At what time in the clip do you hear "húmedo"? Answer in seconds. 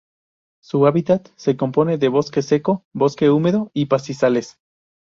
3.29-3.69